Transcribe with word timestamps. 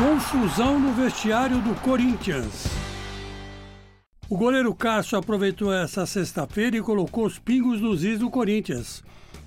Confusão 0.00 0.80
no 0.80 0.94
vestiário 0.94 1.60
do 1.60 1.74
Corinthians. 1.82 2.64
O 4.30 4.34
goleiro 4.34 4.74
Cássio 4.74 5.18
aproveitou 5.18 5.70
essa 5.70 6.06
sexta-feira 6.06 6.78
e 6.78 6.80
colocou 6.80 7.26
os 7.26 7.38
pingos 7.38 7.82
nos 7.82 8.02
is 8.02 8.18
do 8.18 8.30
Corinthians. 8.30 9.04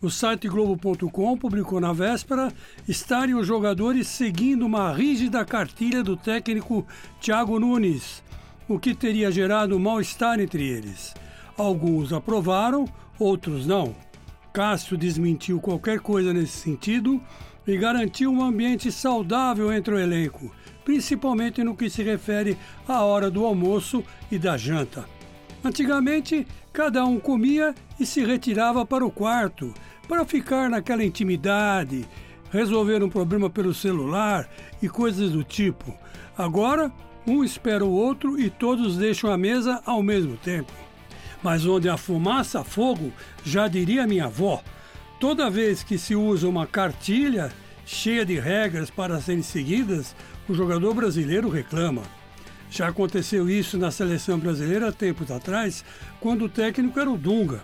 O 0.00 0.08
site 0.08 0.46
Globo.com 0.46 1.36
publicou 1.36 1.80
na 1.80 1.92
véspera 1.92 2.52
estarem 2.86 3.34
os 3.34 3.44
jogadores 3.44 4.06
seguindo 4.06 4.64
uma 4.64 4.92
rígida 4.92 5.44
cartilha 5.44 6.00
do 6.00 6.16
técnico 6.16 6.86
Thiago 7.20 7.58
Nunes, 7.58 8.22
o 8.68 8.78
que 8.78 8.94
teria 8.94 9.32
gerado 9.32 9.80
mal-estar 9.80 10.38
entre 10.38 10.64
eles. 10.64 11.12
Alguns 11.58 12.12
aprovaram, 12.12 12.84
outros 13.18 13.66
não. 13.66 13.96
Cássio 14.52 14.96
desmentiu 14.96 15.58
qualquer 15.58 15.98
coisa 15.98 16.32
nesse 16.32 16.58
sentido 16.58 17.20
e 17.66 17.76
garantiu 17.76 18.30
um 18.30 18.42
ambiente 18.42 18.92
saudável 18.92 19.72
entre 19.72 19.94
o 19.94 19.98
elenco, 19.98 20.54
principalmente 20.84 21.64
no 21.64 21.76
que 21.76 21.90
se 21.90 22.02
refere 22.02 22.56
à 22.86 23.02
hora 23.02 23.30
do 23.30 23.44
almoço 23.44 24.04
e 24.30 24.38
da 24.38 24.56
janta. 24.56 25.04
Antigamente, 25.64 26.46
cada 26.72 27.04
um 27.04 27.18
comia 27.18 27.74
e 27.98 28.06
se 28.06 28.24
retirava 28.24 28.86
para 28.86 29.04
o 29.04 29.10
quarto, 29.10 29.74
para 30.08 30.24
ficar 30.24 30.70
naquela 30.70 31.04
intimidade, 31.04 32.06
resolver 32.50 33.02
um 33.02 33.08
problema 33.08 33.50
pelo 33.50 33.74
celular 33.74 34.48
e 34.80 34.88
coisas 34.88 35.32
do 35.32 35.42
tipo. 35.42 35.92
Agora, 36.38 36.92
um 37.26 37.42
espera 37.42 37.84
o 37.84 37.90
outro 37.90 38.38
e 38.38 38.48
todos 38.48 38.96
deixam 38.96 39.32
a 39.32 39.36
mesa 39.36 39.82
ao 39.84 40.02
mesmo 40.02 40.36
tempo. 40.36 40.72
Mas 41.42 41.66
onde 41.66 41.88
há 41.88 41.96
fumaça, 41.96 42.62
fogo, 42.62 43.12
já 43.44 43.66
diria 43.66 44.06
minha 44.06 44.26
avó. 44.26 44.62
Toda 45.18 45.50
vez 45.50 45.82
que 45.82 45.98
se 45.98 46.14
usa 46.14 46.48
uma 46.48 46.66
cartilha 46.66 47.50
cheia 47.86 48.26
de 48.26 48.38
regras 48.38 48.90
para 48.90 49.20
serem 49.20 49.42
seguidas, 49.42 50.14
o 50.48 50.52
jogador 50.54 50.92
brasileiro 50.92 51.48
reclama. 51.48 52.02
Já 52.68 52.88
aconteceu 52.88 53.48
isso 53.48 53.78
na 53.78 53.92
seleção 53.92 54.38
brasileira 54.38 54.92
tempos 54.92 55.30
atrás, 55.30 55.84
quando 56.20 56.44
o 56.44 56.48
técnico 56.48 56.98
era 56.98 57.08
o 57.08 57.16
Dunga. 57.16 57.62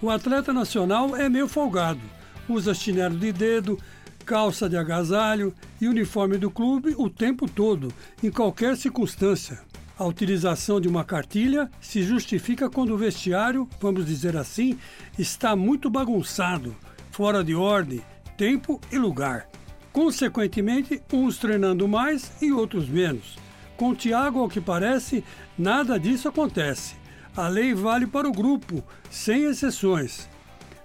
O 0.00 0.08
atleta 0.08 0.52
nacional 0.52 1.16
é 1.16 1.28
meio 1.28 1.48
folgado, 1.48 2.00
usa 2.48 2.72
chinelo 2.72 3.18
de 3.18 3.32
dedo, 3.32 3.78
calça 4.24 4.68
de 4.68 4.76
agasalho 4.76 5.52
e 5.80 5.88
uniforme 5.88 6.38
do 6.38 6.50
clube 6.50 6.94
o 6.96 7.10
tempo 7.10 7.48
todo, 7.48 7.92
em 8.22 8.30
qualquer 8.30 8.76
circunstância. 8.76 9.60
A 9.98 10.04
utilização 10.04 10.80
de 10.80 10.86
uma 10.86 11.04
cartilha 11.04 11.70
se 11.80 12.02
justifica 12.02 12.70
quando 12.70 12.94
o 12.94 12.98
vestiário, 12.98 13.68
vamos 13.80 14.06
dizer 14.06 14.36
assim, 14.36 14.78
está 15.18 15.56
muito 15.56 15.90
bagunçado, 15.90 16.76
fora 17.10 17.42
de 17.42 17.54
ordem, 17.54 18.02
tempo 18.36 18.80
e 18.92 18.98
lugar. 18.98 19.48
Consequentemente, 19.96 21.02
uns 21.10 21.38
treinando 21.38 21.88
mais 21.88 22.30
e 22.42 22.52
outros 22.52 22.86
menos. 22.86 23.38
Com 23.78 23.92
o 23.92 23.96
Thiago, 23.96 24.40
ao 24.40 24.48
que 24.48 24.60
parece, 24.60 25.24
nada 25.56 25.98
disso 25.98 26.28
acontece. 26.28 26.96
A 27.34 27.48
lei 27.48 27.72
vale 27.72 28.06
para 28.06 28.28
o 28.28 28.32
grupo, 28.32 28.84
sem 29.10 29.44
exceções. 29.44 30.28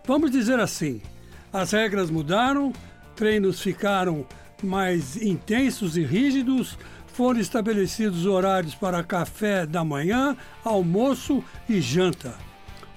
Vamos 0.08 0.32
dizer 0.32 0.62
assim: 0.62 1.02
as 1.52 1.72
regras 1.72 2.10
mudaram, 2.10 2.72
treinos 3.14 3.60
ficaram 3.60 4.26
mais 4.64 5.22
intensos 5.22 5.98
e 5.98 6.04
rígidos, 6.04 6.78
foram 7.08 7.42
estabelecidos 7.42 8.26
horários 8.26 8.76
para 8.76 9.04
café 9.04 9.66
da 9.66 9.84
manhã, 9.84 10.38
almoço 10.64 11.44
e 11.68 11.82
janta. 11.82 12.34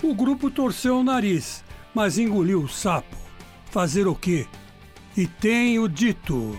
O 0.00 0.14
grupo 0.14 0.48
torceu 0.48 1.00
o 1.00 1.02
nariz, 1.02 1.64
mas 1.92 2.18
engoliu 2.18 2.60
o 2.60 2.68
sapo. 2.68 3.16
Fazer 3.72 4.06
o 4.06 4.14
quê? 4.14 4.46
E 5.16 5.28
tenho 5.28 5.88
dito. 5.88 6.58